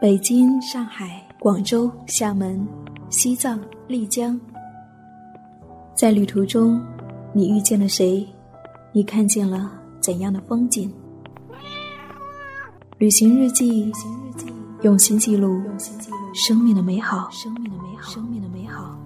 [0.00, 2.64] 北京、上海、广州、厦门、
[3.10, 4.40] 西藏、丽江，
[5.92, 6.80] 在旅途中，
[7.32, 8.24] 你遇见了谁？
[8.92, 10.88] 你看见了怎样的风景？
[12.98, 13.92] 旅行日记，
[14.82, 15.60] 用心记录
[16.32, 17.28] 生命的美好。
[17.32, 18.12] 生命的美好。
[18.12, 18.96] 生命的美好。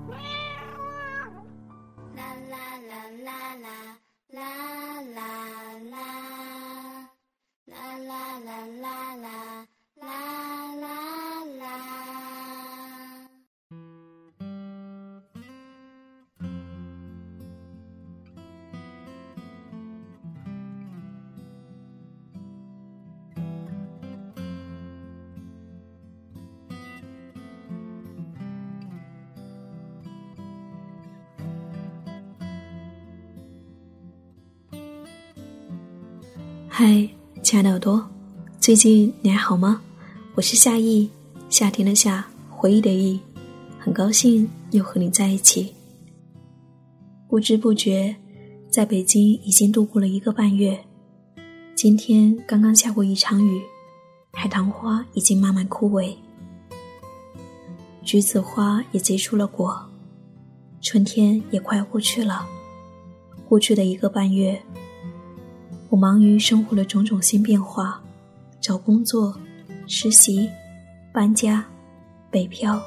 [36.75, 37.06] 嗨，
[37.42, 38.03] 亲爱的耳朵，
[38.59, 39.83] 最近你还好吗？
[40.34, 41.06] 我是夏意，
[41.51, 43.20] 夏天的夏，回忆的忆，
[43.78, 45.75] 很高兴又和你在一起。
[47.28, 48.17] 不知不觉，
[48.70, 50.83] 在北京已经度过了一个半月。
[51.75, 53.61] 今天刚刚下过一场雨，
[54.33, 56.15] 海棠花已经慢慢枯萎，
[58.03, 59.78] 橘子花也结出了果，
[60.81, 62.48] 春天也快要过去了。
[63.47, 64.59] 过去的一个半月。
[65.93, 68.03] 我忙于生活的种种新变化，
[68.62, 69.39] 找工作、
[69.87, 70.49] 实习、
[71.12, 71.62] 搬家、
[72.31, 72.83] 北漂。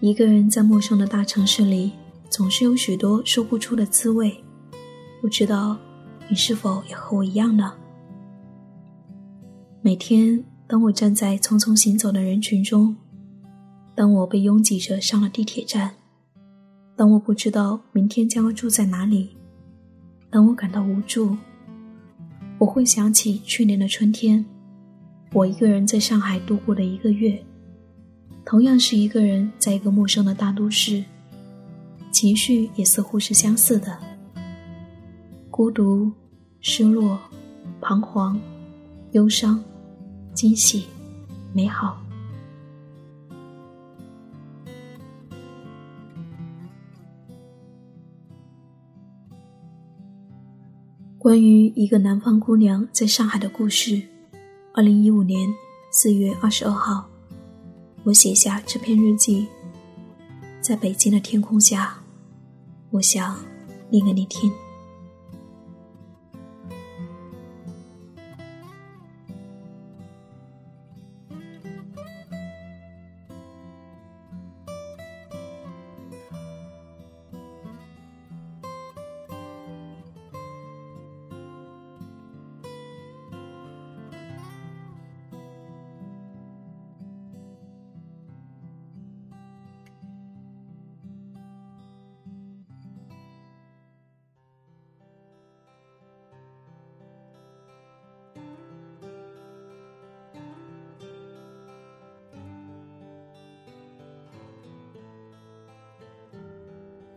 [0.00, 1.92] 一个人在陌生的大城市里，
[2.28, 4.44] 总是有许多说不出的滋味。
[5.22, 5.78] 不知道
[6.28, 7.72] 你是否也和我一样呢？
[9.80, 12.94] 每天，当我站在匆匆行走的人群中，
[13.94, 15.94] 当我被拥挤着上了地铁站，
[16.94, 19.34] 当我不知道明天将要住在哪里。
[20.30, 21.36] 当我感到无助，
[22.58, 24.44] 我会想起去年的春天，
[25.32, 27.42] 我一个人在上海度过的一个月，
[28.44, 31.02] 同样是一个人在一个陌生的大都市，
[32.10, 33.96] 情绪也似乎是相似的：
[35.50, 36.12] 孤独、
[36.60, 37.18] 失落、
[37.80, 38.38] 彷徨、
[39.12, 39.62] 忧伤、
[40.34, 40.84] 惊喜、
[41.52, 42.05] 美好。
[51.26, 54.00] 关于一个南方姑娘在上海的故事，
[54.72, 55.52] 二零一五年
[55.90, 57.04] 四月二十二号，
[58.04, 59.48] 我写下这篇日记。
[60.60, 61.98] 在北京的天空下，
[62.90, 63.36] 我想
[63.90, 64.52] 念给你听。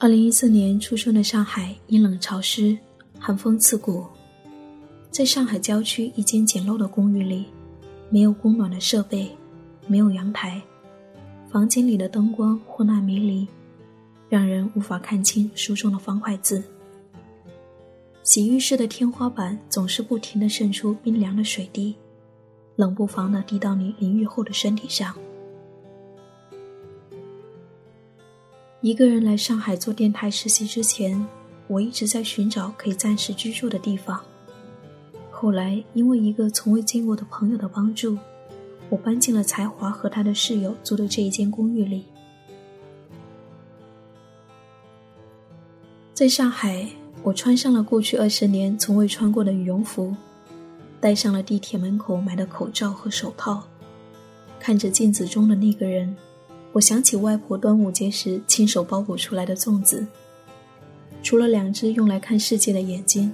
[0.01, 2.77] 二零一四年出生的上海，阴冷潮湿，
[3.19, 4.05] 寒风刺骨。
[5.11, 7.43] 在上海郊区一间简陋的公寓里，
[8.09, 9.29] 没有供暖的设备，
[9.87, 10.61] 没有阳台，
[11.51, 13.45] 房间里的灯光昏暗迷离，
[14.29, 16.63] 让人无法看清书中的方块字。
[18.23, 21.93] 洗浴室的天花板总是不停地渗出冰凉的水滴，
[22.77, 25.13] 冷不防地滴到你淋浴后的身体上。
[28.81, 31.27] 一个人来上海做电台实习之前，
[31.67, 34.17] 我一直在寻找可以暂时居住的地方。
[35.29, 38.17] 后来，因为一个从未见过的朋友的帮助，
[38.89, 42.05] 我搬进了才华和他的室友租的这一间公寓里。
[46.13, 46.87] 在上海，
[47.21, 50.15] 我穿上了过去二十年从未穿过的羽绒服，
[51.01, 53.61] 戴上了地铁门口买的口罩和手套，
[54.57, 56.15] 看着镜子中的那个人。
[56.71, 60.05] 我想起外婆端午节时亲手包裹出来的粽子，
[61.23, 63.33] 除了两只用来看世界的眼睛，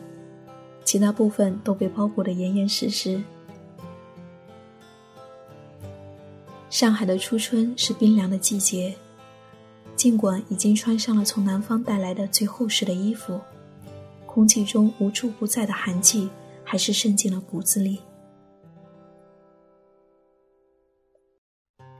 [0.86, 3.22] 其他部分都被包裹得严严实实。
[6.70, 8.96] 上海的初春是冰凉的季节，
[9.96, 13.40] 尽管已经穿上了从南方带来的最厚实的衣服，
[14.26, 16.30] 空气中无处不在的寒气
[16.64, 18.00] 还是渗进了骨子里。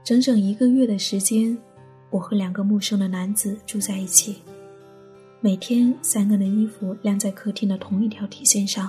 [0.06, 1.58] 整整一个月的时间，
[2.10, 4.36] 我和两个陌生的男子住在一起。
[5.40, 8.88] 每天，三个人的衣服晾在客厅的同一条铁线上，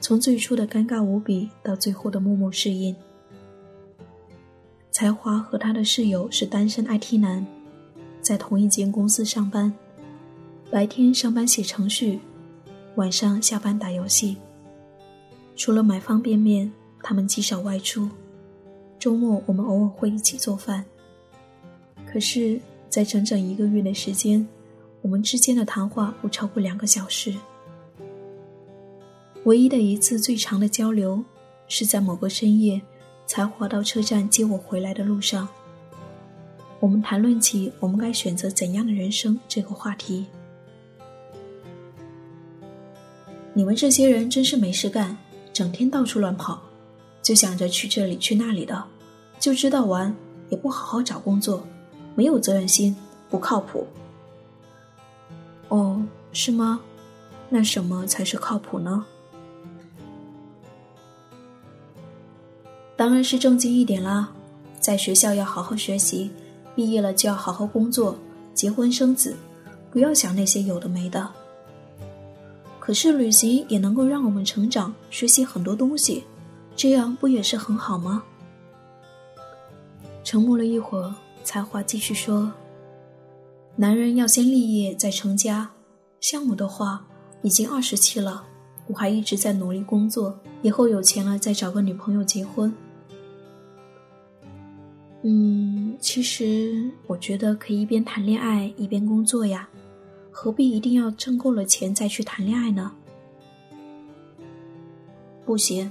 [0.00, 2.94] 从最初的尴尬无比到最后的默默适应。
[4.90, 7.46] 才华和他的室友是单身 IT 男，
[8.20, 9.72] 在同一间公司上班，
[10.70, 12.20] 白天上班写程序，
[12.96, 14.36] 晚上下班打游戏。
[15.56, 16.70] 除了买方便面，
[17.02, 18.06] 他们极少外出。
[18.98, 20.84] 周末我们偶尔会一起做饭。
[22.06, 24.46] 可是，在整整一个月的时间，
[25.02, 27.34] 我们之间的谈话不超过两个小时。
[29.44, 31.22] 唯一的一次最长的交流，
[31.68, 32.80] 是在某个深夜，
[33.26, 35.48] 才滑到车站接我回来的路上。
[36.80, 40.26] 我们谈论起我们该选择怎样的人生这个话题。
[43.52, 45.16] 你们这些人真是没事干，
[45.52, 46.62] 整天到处乱跑，
[47.28, 48.82] 就想着去这里去那里的，
[49.38, 50.16] 就知道玩，
[50.48, 51.62] 也不好好找工作。
[52.14, 52.96] 没有责任心，
[53.28, 53.86] 不靠谱。
[55.68, 56.02] 哦，
[56.32, 56.80] 是吗？
[57.50, 59.04] 那什么才是靠谱呢？
[62.96, 64.30] 当然是正经一点啦，
[64.80, 66.30] 在学校要好好学习，
[66.74, 68.18] 毕业了就要好好工作，
[68.54, 69.36] 结婚生子，
[69.90, 71.28] 不要想那些有的没的。
[72.80, 76.24] 可是旅行也能够让我们成长，学习很多东西，
[76.78, 78.22] 这样不也是很好吗？
[80.22, 81.12] 沉默了一会儿。
[81.42, 82.52] 才华继续说
[83.74, 85.68] ：“男人要先立业再成家。
[86.20, 87.04] 像我的话，
[87.42, 88.44] 已经二十七了，
[88.86, 92.72] 我还一直在努力工作，以后有钱了再找个女朋友结婚。
[95.22, 99.68] 嗯，其实我觉得可以一边谈恋爱一边工作呀，
[100.30, 102.92] 何必一定要挣够了钱再去谈恋爱呢？
[105.46, 105.90] 不行，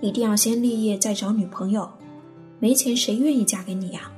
[0.00, 1.90] 一定要先立业再找女朋友，
[2.58, 4.10] 没钱谁愿意嫁给你呀？”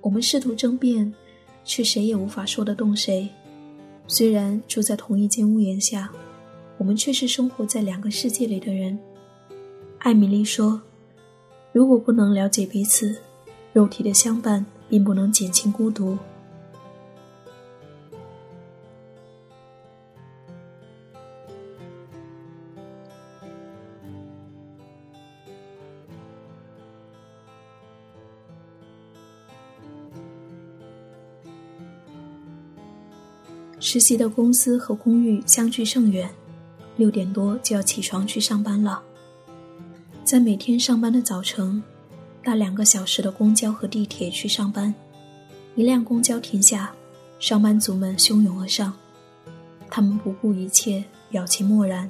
[0.00, 1.14] 我们试图争辩，
[1.64, 3.28] 却谁也无法说得动谁。
[4.06, 6.10] 虽然住在同一间屋檐下，
[6.78, 8.98] 我们却是生活在两个世界里的人。
[9.98, 10.80] 艾米丽说
[11.72, 13.14] ：“如果不能了解彼此，
[13.72, 16.18] 肉体的相伴并不能减轻孤独。”
[33.92, 36.30] 实习的公司和公寓相距甚远，
[36.96, 39.02] 六点多就要起床去上班了。
[40.22, 41.82] 在每天上班的早晨，
[42.44, 44.94] 搭两个小时的公交和地铁去上班。
[45.74, 46.94] 一辆公交停下，
[47.40, 48.92] 上班族们汹涌而上，
[49.90, 52.08] 他们不顾一切，表情漠然。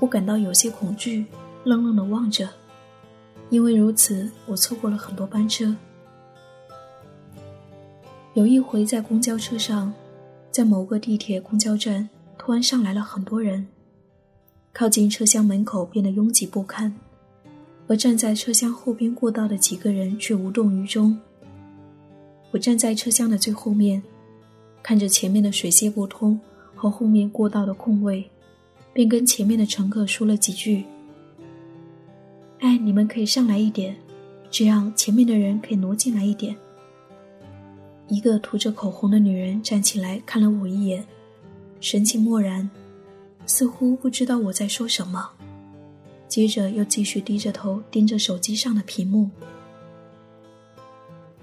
[0.00, 1.24] 我感到有些恐惧，
[1.64, 2.46] 愣愣地望着，
[3.48, 5.74] 因为如此，我错过了很多班车。
[8.34, 9.90] 有一回在公交车上。
[10.50, 13.66] 在某个地铁公交站，突然上来了很多人，
[14.72, 16.94] 靠近车厢门口变得拥挤不堪，
[17.86, 21.16] 而站在车厢后边过道的几个人却无动于衷。
[22.50, 24.02] 我站在车厢的最后面，
[24.82, 26.40] 看着前面的水泄不通
[26.74, 28.28] 和后面过道的空位，
[28.92, 30.84] 便跟前面的乘客说了几句
[32.60, 33.94] ：“哎，你们可以上来一点，
[34.50, 36.56] 这样前面的人可以挪进来一点。”
[38.08, 41.06] 一个涂着口红的女人站起来看了我一眼，
[41.80, 42.68] 神情漠然，
[43.46, 45.30] 似乎不知道我在说什么。
[46.26, 49.30] 接着又继续低着头盯着手机上的屏幕。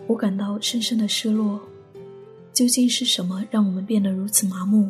[0.08, 1.60] 我感到深深的失落。
[2.54, 4.90] 究竟是什么让我们变得如此麻木？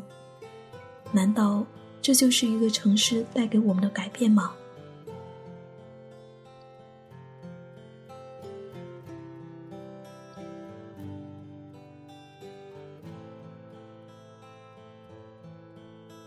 [1.11, 1.65] 难道
[1.99, 4.53] 这就是一个城市带给我们的改变吗？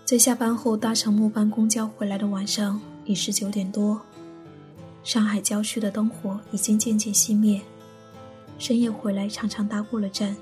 [0.08, 4.00] 在下班后搭乘末班公交回来的晚上，已是九点多。
[5.04, 7.60] 上海郊区的灯火已经渐渐熄灭。
[8.58, 10.34] 深夜回来常常搭过了站。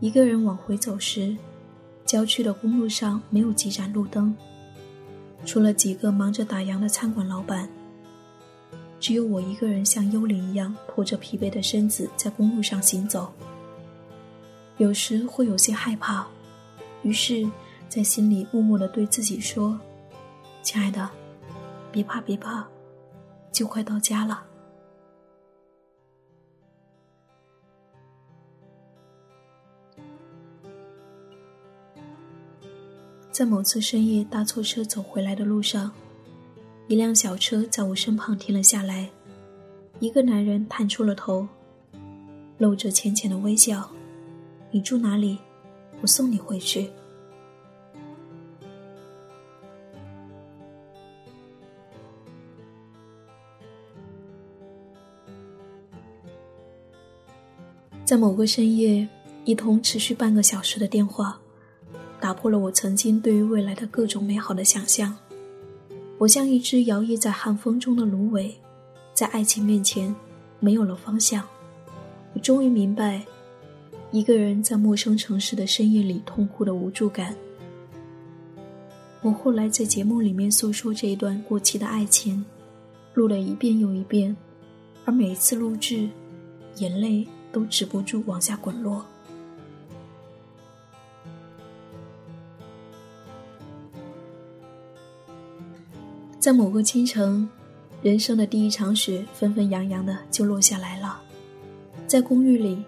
[0.00, 1.36] 一个人往回走时，
[2.04, 4.34] 郊区的公路上没有几盏路灯，
[5.44, 7.68] 除了几个忙着打烊的餐馆老板，
[8.98, 13.32] 只有我一个人像幽灵一样拖着疲惫的身子在公路上行走。
[14.76, 16.26] 有时会有些害怕，
[17.04, 17.48] 于是。
[17.88, 19.78] 在心里默默的对自己说
[20.62, 21.08] ：“亲爱的，
[21.90, 22.66] 别怕，别怕，
[23.50, 24.44] 就快到家了。”
[33.30, 35.92] 在某次深夜搭错车走回来的路上，
[36.88, 39.10] 一辆小车在我身旁停了下来，
[40.00, 41.46] 一个男人探出了头，
[42.58, 43.90] 露着浅浅的微笑
[44.72, 45.38] ：“你住哪里？
[46.00, 46.90] 我送你回去。
[58.06, 59.06] 在某个深夜，
[59.44, 61.36] 一通持续半个小时的电话，
[62.20, 65.12] 打破了我曾经对于未来的各种美好的想象。
[66.16, 68.54] 我像一只摇曳在寒风中的芦苇，
[69.12, 70.14] 在爱情面前
[70.60, 71.44] 没有了方向。
[72.32, 73.20] 我终于明白，
[74.12, 77.34] 一个人在陌生城市的深夜里痛哭的无助感。
[79.20, 82.44] 我后来在节目里面诉说这一段过期的爱情，
[83.14, 84.36] 录了一遍又一遍，
[85.04, 86.08] 而每一次录制，
[86.76, 87.26] 眼泪。
[87.56, 89.02] 都止不住往下滚落。
[96.38, 97.48] 在某个清晨，
[98.02, 101.18] 人生的第一场雪纷纷扬扬的就落下来了。
[102.06, 102.84] 在公寓里，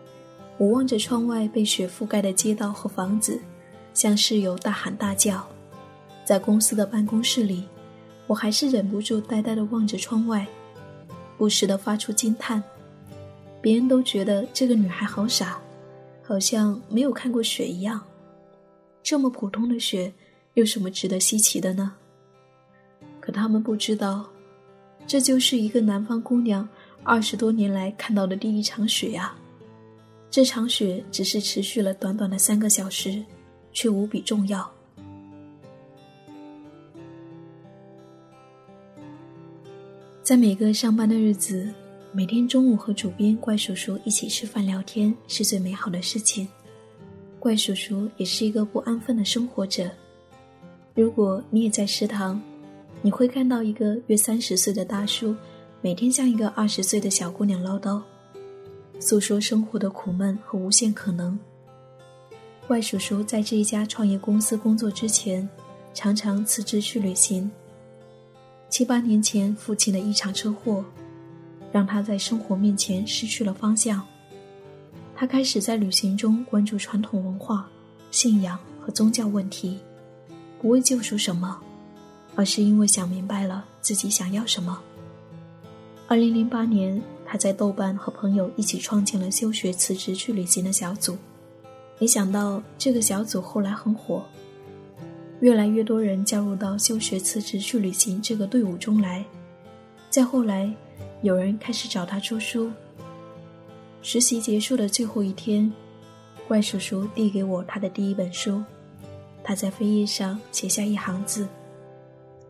[0.59, 3.41] 我望着窗外被雪覆盖的街道和房子，
[3.95, 5.49] 向室友大喊大叫。
[6.27, 7.67] 在公司的办公室里，
[8.27, 10.47] 我还是忍不住呆呆的望着窗外，
[11.39, 12.63] 不时的发出惊叹。
[13.61, 15.61] 别人都觉得这个女孩好傻，
[16.23, 18.01] 好像没有看过雪一样。
[19.03, 20.13] 这么普通的雪，
[20.55, 21.93] 有什么值得稀奇的呢？
[23.21, 24.29] 可他们不知道，
[25.07, 26.69] 这就是一个南方姑娘
[27.03, 29.35] 二十多年来看到的第一场雪呀。
[30.31, 33.25] 这场雪只是持续了短短的三个小时，
[33.73, 34.71] 却无比重要。
[40.23, 41.73] 在每个上班的日子。
[42.11, 46.49] 每天中午和主编怪叔叔一起吃饭聊天是最美好的事情。
[47.39, 49.91] 怪叔叔也是一个不安分的生活者。
[50.95, 52.41] 如果你也在食堂，
[53.03, 55.37] 你会看到一个约三十岁的大叔，
[55.83, 58.01] 每天向一个二十岁的小姑娘唠叨，
[58.99, 61.39] 诉说生活的苦闷和无限可能。
[62.67, 65.47] 怪叔叔在这一家创业公司工作之前，
[65.93, 67.51] 常常辞职去旅行。
[68.71, 70.83] 七八年前，父亲的一场车祸。
[71.73, 74.03] 让他在生活面前失去了方向。
[75.15, 77.69] 他开始在旅行中关注传统文化、
[78.11, 79.79] 信仰和宗教问题，
[80.63, 81.61] 不为救赎什么，
[82.37, 84.81] 而是因为想明白了自己想要什么。
[86.07, 91.19] 二零零八年，他在豆瓣和朋友一起创建了休学辞职去旅行的小组，
[91.99, 94.25] 没想到这个小组后来很火，
[95.41, 99.25] 越来越多人加入到休学辞职去旅行这个队伍中来。
[100.09, 100.73] 再后来。
[101.23, 102.71] 有人开始找他出书。
[104.03, 105.73] 实习结束的最后一天，
[106.47, 108.63] 怪叔叔递给我他的第一本书，
[109.43, 111.49] 他在扉页上写下一行字：“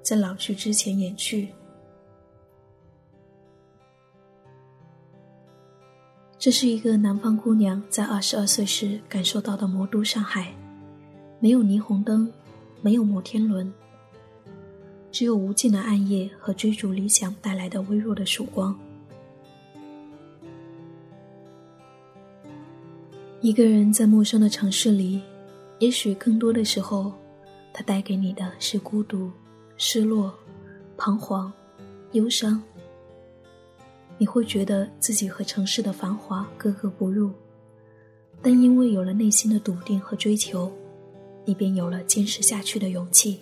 [0.02, 1.48] 在老去之前远去。”
[6.38, 10.54] 这是一个南方姑娘在二十二岁时感受到的魔都上海，
[11.40, 12.32] 没有霓虹灯，
[12.80, 13.72] 没有摩天轮。
[15.10, 18.78] 只有无尽的暗夜和追逐理想带来的微弱的曙光。
[23.40, 25.20] 一个人在陌生的城市里，
[25.78, 27.12] 也许更多的时候，
[27.72, 29.30] 他带给你的是孤独、
[29.76, 30.34] 失落、
[30.96, 31.52] 彷徨、
[32.12, 32.60] 忧伤。
[34.18, 37.30] 你会觉得自己和城市的繁华格格不入，
[38.42, 40.72] 但因为有了内心的笃定和追求，
[41.44, 43.40] 你便有了坚持下去的勇气。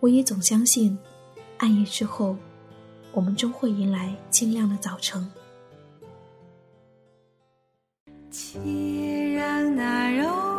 [0.00, 0.96] 我也总相信，
[1.58, 2.36] 暗夜之后，
[3.12, 5.26] 我们终会迎来清亮的早晨。
[8.30, 8.60] 且
[9.34, 10.55] 让那柔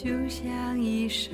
[0.00, 1.32] 就像一首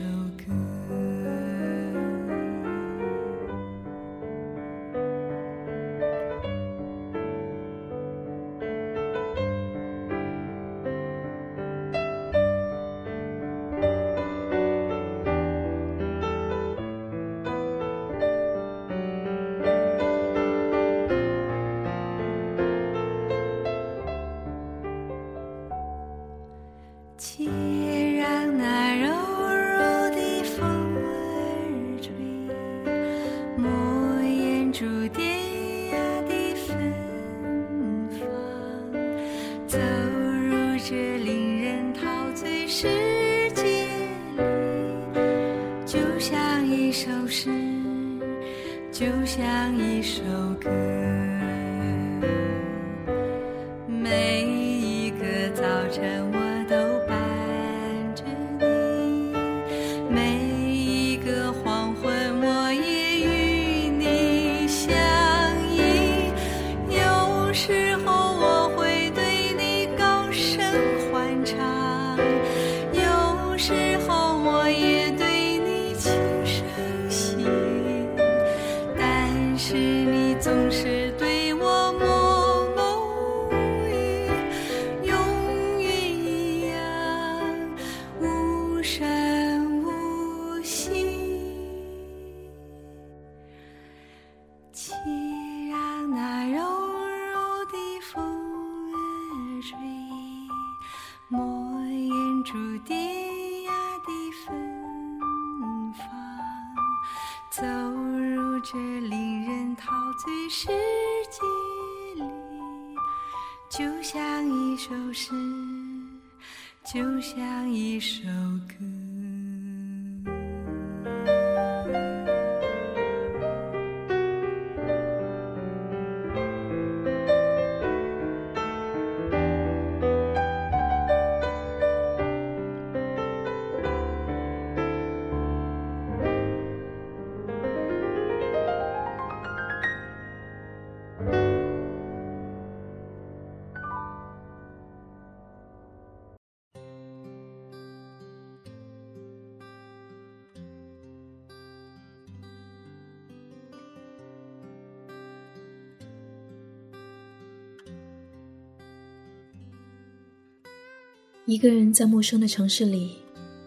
[161.46, 163.18] 一个人在陌生的城市里，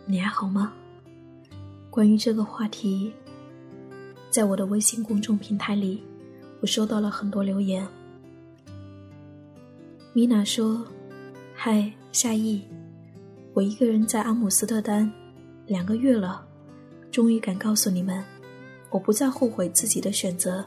[0.08, 0.74] 你还好吗？
[1.92, 3.14] 关于这个话题，
[4.32, 6.02] 在我的微信公众平台里，
[6.60, 7.88] 我收到了很多留言。
[10.12, 10.84] 米娜说
[11.54, 12.64] ：“嗨，夏意，
[13.54, 15.12] 我一个人在阿姆斯特丹
[15.68, 16.44] 两个月了，
[17.12, 18.24] 终于敢告诉你们，
[18.90, 20.66] 我不再后悔自己的选择，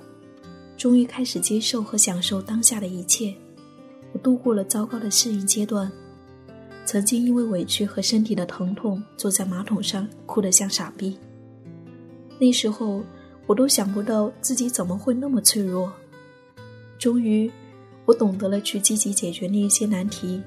[0.76, 3.34] 终于开始接受和享受当下的一切。
[4.12, 5.90] 我度过了糟糕的适应阶段。”
[6.90, 11.16] 曾经因为委屈和身体的疼痛，坐在马桶上哭得像傻逼。
[12.36, 13.04] 那时候，
[13.46, 15.92] 我都想不到自己怎么会那么脆弱。
[16.98, 17.48] 终于，
[18.06, 20.42] 我懂得了去积极解决那一些难题。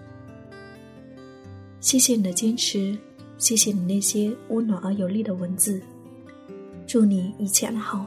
[1.79, 2.97] 谢谢你的坚持，
[3.37, 5.81] 谢谢你那些温暖而有力的文字。
[6.85, 8.05] 祝你一切安好。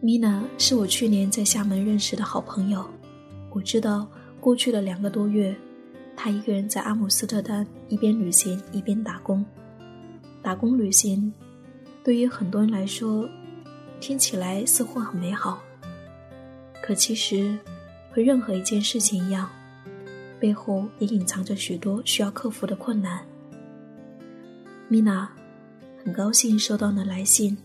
[0.00, 2.86] 米娜是我去年在厦门认识的好朋友。
[3.54, 5.54] 我知道，过去的两个多月，
[6.16, 9.46] 他一个人在阿姆斯特丹一边旅行一边打工。
[10.42, 11.32] 打工旅行，
[12.02, 13.28] 对于很多人来说，
[14.00, 15.62] 听起来似乎很美好。
[16.82, 17.56] 可其实，
[18.10, 19.48] 和任何一件事情一样，
[20.40, 23.24] 背后也隐藏着许多需要克服的困难。
[24.88, 25.30] 米娜，
[26.04, 27.56] 很高兴收到你的来信，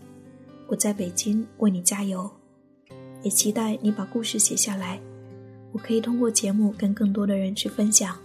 [0.68, 2.30] 我在北京为你加油，
[3.24, 5.00] 也期待你把故事写下来。
[5.72, 8.16] 我可以通过节目跟更多的人去分享。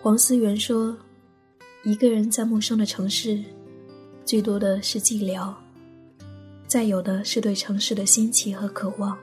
[0.00, 0.96] 黄思源说
[1.84, 3.42] ：“一个人在陌生的城市，
[4.24, 5.52] 最多的是寂寥，
[6.66, 9.18] 再有的是对城市的新奇和渴望。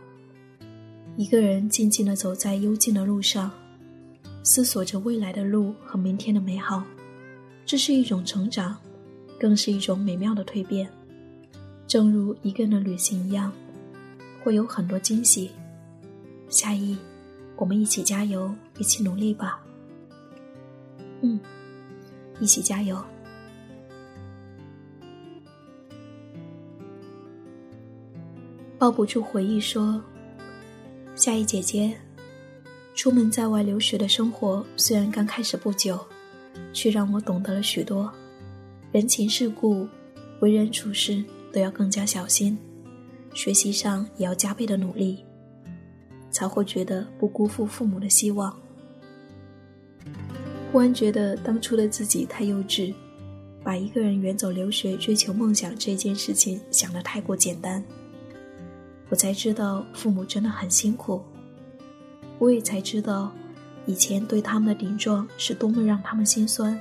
[1.15, 3.49] 一个人静静的走在幽静的路上，
[4.43, 6.84] 思索着未来的路和明天的美好，
[7.65, 8.78] 这是一种成长，
[9.39, 10.88] 更是一种美妙的蜕变。”
[11.96, 13.50] 正如一个人的旅行一样，
[14.44, 15.50] 会有很多惊喜。
[16.50, 16.98] 夏意，
[17.56, 19.64] 我们一起加油，一起努力吧。
[21.22, 21.40] 嗯，
[22.42, 23.02] 一起加油。
[28.78, 30.04] 抱不住回忆说
[31.16, 31.98] ：“夏意姐姐，
[32.94, 35.98] 出门在外留学的生活虽然刚开始不久，
[36.74, 38.12] 却让我懂得了许多
[38.92, 39.88] 人情世故，
[40.42, 41.24] 为人处事。”
[41.56, 42.58] 都要更加小心，
[43.34, 45.24] 学习上也要加倍的努力，
[46.30, 48.54] 才会觉得不辜负父母的希望。
[50.70, 52.94] 忽然觉得当初的自己太幼稚，
[53.63, 57.82] 把一个人远走留学追求梦想这件事情想得太过简单。
[59.08, 61.22] 我才知道父母真的很辛苦，
[62.38, 63.32] 我也才知道
[63.86, 66.78] 以前对他们的顶撞是多么让他们心酸。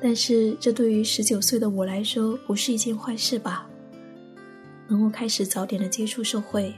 [0.00, 3.68] 但是，这对于十九岁的我来说不是一件坏事吧？
[4.86, 6.72] 能够开始早点的接触社会，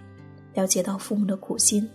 [0.54, 1.87] 了解到父母的苦心，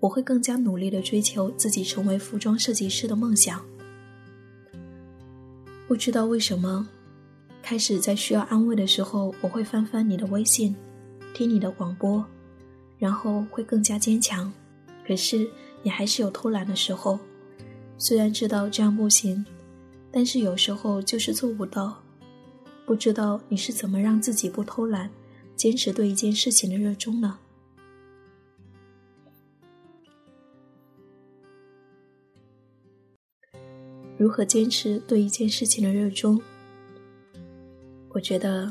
[0.00, 3.64] 我会更加努力的追求自己成为服装设计师的梦想。
[5.88, 6.86] 不知道为什么，
[7.62, 10.76] 开始在需要安慰的时候，我会翻翻你的微信，
[11.32, 12.22] 听你的广播，
[12.98, 14.52] 然后会更加坚强。
[15.06, 15.48] 可是，
[15.82, 17.18] 你还是有偷懒的时候，
[17.96, 19.42] 虽然知道这样不行。
[20.12, 22.02] 但是有时候就是做不到，
[22.84, 25.10] 不知道你是怎么让自己不偷懒，
[25.56, 27.38] 坚持对一件事情的热衷呢？
[34.18, 36.42] 如何坚持对一件事情的热衷。
[38.10, 38.70] 我觉得，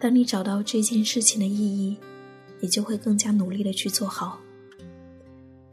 [0.00, 1.96] 当你找到这件事情的意义，
[2.58, 4.40] 你就会更加努力的去做好。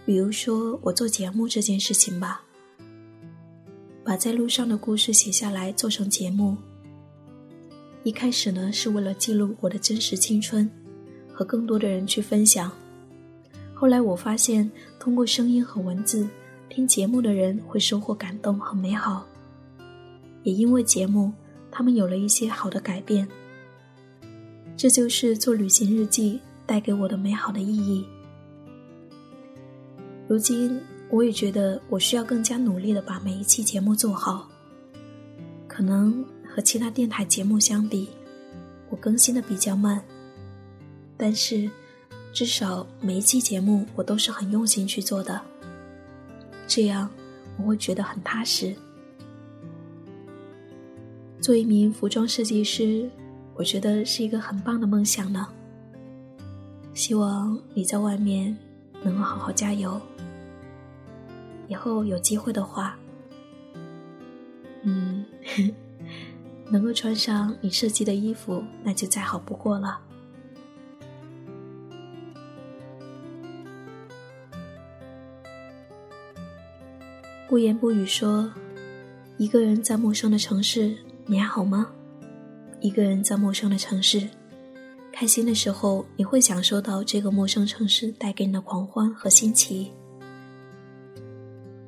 [0.05, 2.43] 比如说，我做节目这件事情吧，
[4.11, 6.57] 把在路上的故事写下来做成节目。
[8.03, 10.69] 一开始呢，是为了记录我的真实青春，
[11.31, 12.69] 和更多的人去分享。
[13.73, 14.69] 后来我发现，
[14.99, 16.27] 通过声音和文字
[16.67, 19.25] 听节目的人会收获感动和美好，
[20.43, 21.31] 也因为节目，
[21.71, 23.25] 他们有了一些好的改变。
[24.75, 28.05] 这就是做旅行日记带给我的美好的意义。
[30.27, 34.47] 如今，我也觉得我需要更加努力的把每一期节目做好。
[35.67, 38.09] 可能和其他电台节目相比，
[38.89, 40.01] 我更新的比较慢，
[41.17, 41.69] 但是
[42.33, 45.41] 至少每一期节目我都是很用心去做的，
[46.65, 47.09] 这样
[47.57, 48.73] 我会觉得很踏实。
[51.41, 53.09] 做一名服装设计师，
[53.55, 55.45] 我觉得是一个很棒的梦想呢。
[56.93, 58.55] 希望你在外面
[59.03, 59.99] 能够好好加油。
[61.71, 62.99] 以后有机会的话，
[64.83, 65.25] 嗯，
[66.69, 69.97] 能够穿上你设计的衣服，那就再好不过了。
[77.47, 78.51] 不言不语说
[79.39, 80.93] ：“一个人在陌生的城市，
[81.25, 81.87] 你还好吗？
[82.81, 84.27] 一个人在陌生的城市，
[85.13, 89.89] 开心的时候，你会享受到这个陌生城市带给你的狂欢和新奇。”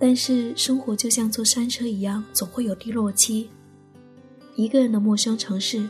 [0.06, 3.50] 但是生活就像坐山车一样，总会有低落期。
[4.58, 5.88] 一个人的陌生城市，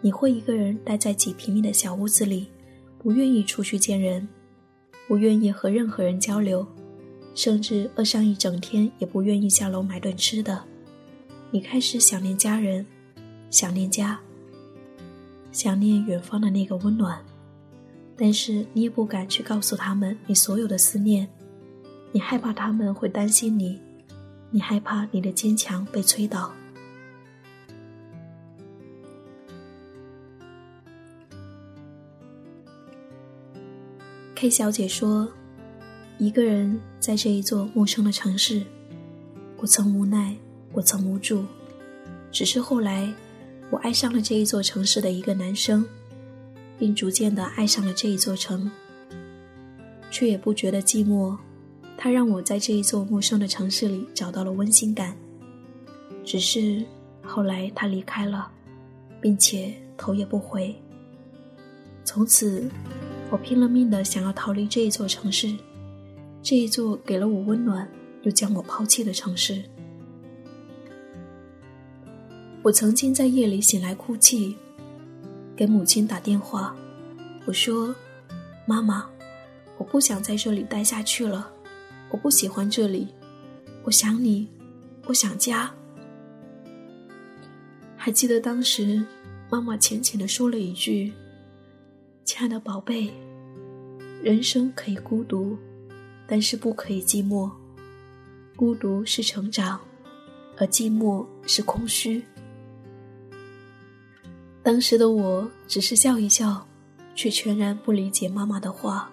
[0.00, 2.46] 你会一个人待在几平米的小屋子里，
[3.00, 4.28] 不愿意出去见人，
[5.08, 6.64] 不愿意和任何人交流，
[7.34, 10.62] 甚至饿上一整天也不愿意下楼买顿吃的。
[11.50, 12.86] 你开始想念家人，
[13.50, 14.20] 想念家，
[15.50, 17.20] 想念远方的那个温暖，
[18.16, 21.28] 但是你也不敢去告诉他们你所有的思念。
[22.10, 23.78] 你害怕他们会担心你，
[24.50, 26.50] 你害怕你的坚强被摧倒。
[34.34, 35.28] K 小姐说
[36.16, 38.62] ：“一个人在这一座陌生的城市，
[39.56, 40.34] 我曾无奈，
[40.72, 41.44] 我曾无助，
[42.30, 43.12] 只是后来，
[43.68, 45.84] 我爱上了这一座城市的一个男生，
[46.78, 48.70] 并逐渐的爱上了这一座城，
[50.10, 51.36] 却也不觉得寂寞。”
[52.00, 55.16] 他让我在这一座陌生的城市里找到了温馨感，
[56.24, 56.84] 只是
[57.24, 58.48] 后来他离开了，
[59.20, 60.72] 并且头也不回。
[62.04, 62.70] 从此，
[63.32, 65.52] 我拼了命的想要逃离这一座城市，
[66.40, 67.86] 这一座给了我温暖
[68.22, 69.60] 又将我抛弃的城市。
[72.62, 74.56] 我曾经在夜里醒来哭泣，
[75.56, 76.76] 给母亲打电话，
[77.44, 77.92] 我说
[78.66, 79.04] ：“妈妈，
[79.78, 81.54] 我不想在这里待下去了。”
[82.10, 83.08] 我不喜欢这里，
[83.84, 84.48] 我想你，
[85.06, 85.70] 我想家。
[87.96, 89.04] 还记得当时，
[89.50, 91.12] 妈妈浅浅的说了一句
[92.24, 93.12] ：“亲爱的宝贝，
[94.22, 95.58] 人生可以孤独，
[96.26, 97.50] 但是不可以寂寞。
[98.56, 99.80] 孤独是成长，
[100.56, 102.22] 而寂寞是空虚。”
[104.62, 106.66] 当时的我只是笑一笑，
[107.14, 109.10] 却全然不理解妈妈的话。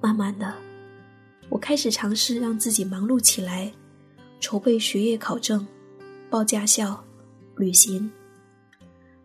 [0.00, 0.63] 慢慢的。
[1.48, 3.72] 我开始尝试让自己忙碌起来，
[4.40, 5.66] 筹备学业考证、
[6.28, 7.04] 报驾校、
[7.56, 8.10] 旅行。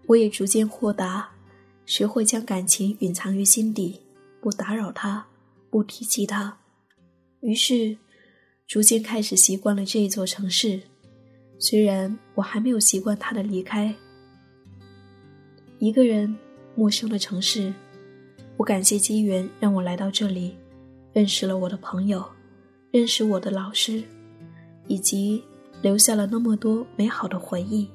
[0.05, 1.29] 我也逐渐豁达，
[1.85, 3.99] 学会将感情隐藏于心底，
[4.41, 5.25] 不打扰他，
[5.69, 6.57] 不提起他。
[7.41, 7.97] 于是，
[8.67, 10.79] 逐渐开始习惯了这一座城市。
[11.57, 13.93] 虽然我还没有习惯他的离开，
[15.79, 16.35] 一个人，
[16.75, 17.73] 陌生的城市。
[18.57, 20.55] 我感谢机缘让我来到这里。
[21.11, 22.23] 认识了我的朋友，
[22.91, 24.03] 认识我的老师，
[24.87, 25.43] 以及
[25.81, 27.89] 留下了那么多美好的回忆。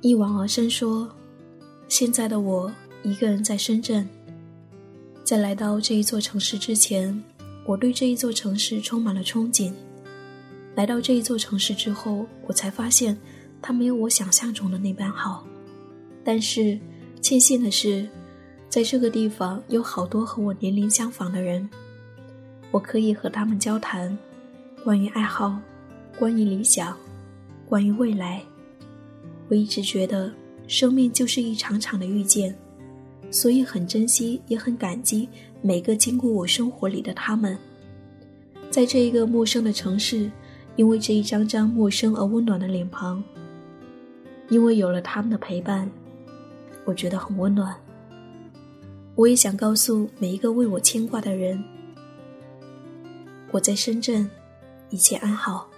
[0.00, 1.08] 一往而深说，
[1.86, 2.72] 现在的我
[3.04, 4.08] 一个人在深圳，
[5.22, 7.22] 在来到这一座城市之前。
[7.64, 9.72] 我对这一座城市充满了憧憬。
[10.74, 13.16] 来到这一座城市之后，我才发现
[13.60, 15.46] 它没有我想象中的那般好。
[16.24, 16.78] 但是，
[17.20, 18.08] 庆幸的是，
[18.68, 21.68] 在这个地方有好多和我年龄相仿的人，
[22.70, 24.16] 我可以和他们交谈，
[24.82, 25.58] 关于爱好，
[26.18, 26.96] 关于理想，
[27.66, 28.42] 关于未来。
[29.48, 30.32] 我一直觉得，
[30.66, 32.56] 生命就是一场场的遇见，
[33.30, 35.28] 所以很珍惜，也很感激
[35.62, 37.56] 每个经过我生活里的他们。
[38.68, 40.30] 在这一个陌生的城市，
[40.76, 43.22] 因为这一张张陌生而温暖的脸庞，
[44.48, 45.90] 因为有了他们的陪伴，
[46.84, 47.74] 我觉得很温暖。
[49.14, 51.62] 我也想告诉每一个为我牵挂的人，
[53.50, 54.28] 我在深圳，
[54.90, 55.71] 一切安好。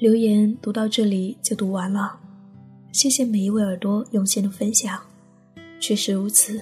[0.00, 2.18] 留言读到这里就读完了，
[2.90, 4.98] 谢谢每一位耳朵用心的分享。
[5.78, 6.58] 确实如此，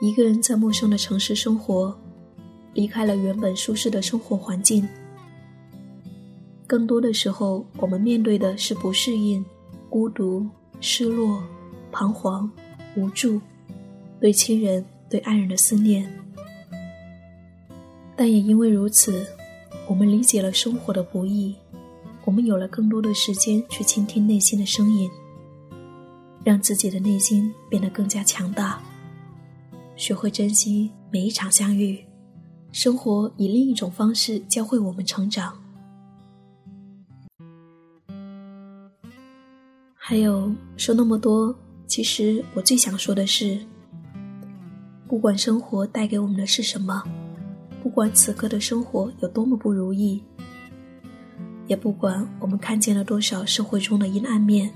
[0.00, 1.94] 一个人在陌生的城市生活，
[2.72, 4.88] 离开了原本舒适的生活环境，
[6.66, 9.44] 更多的时候，我们面对的是不适应、
[9.90, 10.48] 孤独、
[10.80, 11.44] 失落、
[11.92, 12.50] 彷徨、
[12.96, 13.38] 无助，
[14.18, 16.10] 对亲人、对爱人的思念。
[18.16, 19.26] 但也因为如此，
[19.86, 21.54] 我们理解了生活的不易。
[22.26, 25.08] 我们有了更多的时间去倾听内心的声音，
[26.42, 28.82] 让自己的内心变得更加强大，
[29.94, 32.04] 学会珍惜每一场相遇。
[32.72, 35.56] 生活以另一种方式教会我们成长。
[39.94, 43.56] 还有说那么多，其实我最想说的是，
[45.06, 47.04] 不管生活带给我们的是什么，
[47.80, 50.20] 不管此刻的生活有多么不如意。
[51.66, 54.70] 也不管我们看见了多少社会中的阴暗面，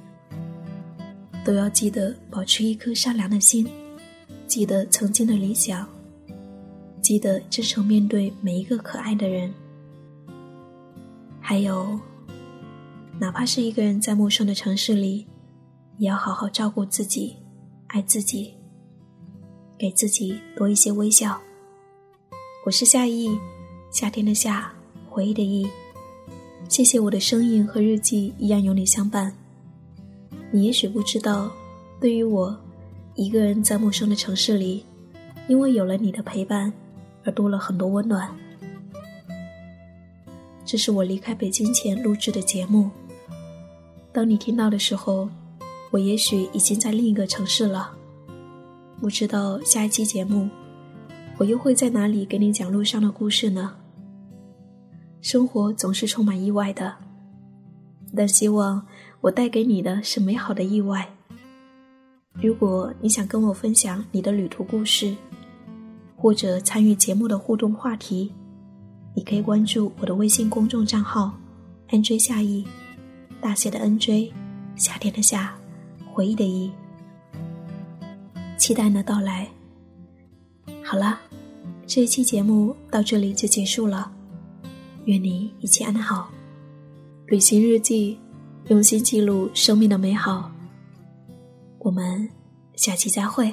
[1.45, 3.69] 都要记得保持一颗善良的心，
[4.47, 5.89] 记得曾经的理想，
[7.01, 9.53] 记得真诚面对每一个可爱的人。
[11.41, 11.99] 还有，
[13.19, 15.27] 哪怕是一个人在陌生的城市里，
[15.99, 17.37] 也要好好照顾自己，
[17.89, 18.55] 爱自己，
[19.79, 21.41] 给自己多一些微笑。
[22.67, 23.39] 我是夏意，
[23.91, 24.73] 夏天的夏，
[25.09, 25.69] 回忆的忆。
[26.71, 29.35] 谢谢我的声音和日记一样有你相伴。
[30.53, 31.51] 你也许不知道，
[32.01, 32.57] 对于我，
[33.17, 34.85] 一个人在陌生的城市里，
[35.49, 36.73] 因为有了你的陪伴，
[37.25, 38.31] 而多了很多温暖。
[40.65, 42.89] 这是我离开北京前录制的节目。
[44.13, 45.29] 当你听到的时候，
[45.91, 47.91] 我也许已经在另一个城市了。
[49.01, 50.49] 不知道下一期节目，
[51.37, 53.75] 我又会在哪里给你讲路上的故事呢？
[55.21, 56.95] 生活总是充满意外的，
[58.17, 58.87] 但希望
[59.21, 61.07] 我带给你的是美好的意外。
[62.41, 65.15] 如果你想跟我分享你的旅途故事，
[66.17, 68.33] 或者参与节目的互动话题，
[69.15, 71.33] 你可以关注我的微信公众账号
[71.91, 72.67] “nj 夏意”，
[73.43, 74.33] 大写的 “nj”，
[74.75, 75.55] 夏天的夏，
[76.13, 76.71] 回忆的忆，
[78.57, 79.47] 期待你的到来。
[80.83, 81.21] 好了，
[81.87, 84.11] 这一期节目到这里就结束了。
[85.05, 86.31] 愿你一切安好。
[87.27, 88.19] 旅行日记，
[88.69, 90.51] 用心记录生命的美好。
[91.79, 92.29] 我们
[92.77, 93.53] 下期再会。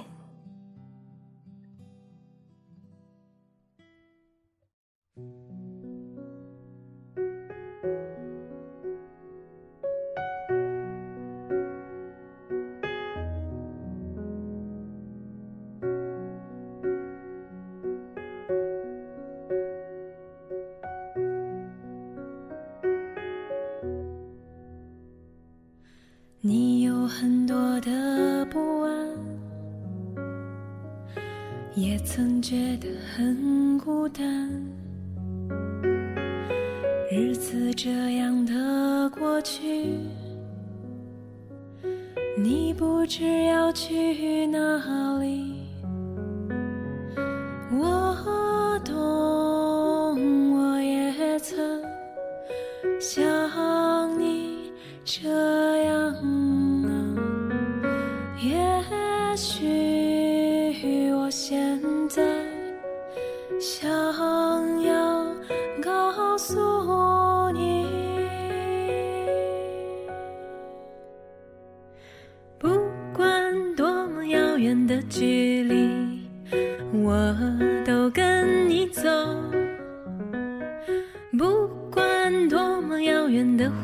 [26.40, 29.10] 你有很多的不安，
[31.74, 34.48] 也曾觉得很孤单。
[37.12, 39.98] 日子这样的过去，
[42.38, 45.57] 你不知要去哪里。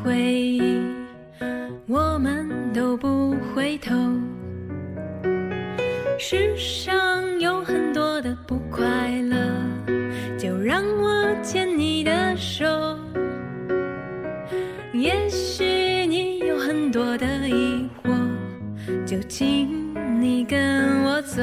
[0.04, 0.82] 回忆，
[1.86, 3.94] 我们都不回头。
[6.18, 8.84] 世上有很多的不快
[9.22, 9.36] 乐，
[10.38, 12.66] 就让我牵你的手。
[14.92, 15.64] 也许
[16.06, 18.14] 你有很多的疑惑，
[19.06, 21.42] 就请你跟我走。